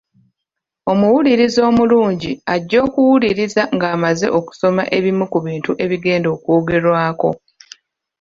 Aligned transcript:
Omuwuliriza 0.91 1.61
omulungi 1.71 2.31
ajja 2.53 2.77
okuwuliriza 2.85 3.61
ng’amaze 3.75 4.27
okusoma 4.39 4.83
ebimu 4.97 5.25
ku 5.31 5.37
bintu 5.45 5.71
ebigenda 5.83 6.27
okwogerwako. 6.35 7.29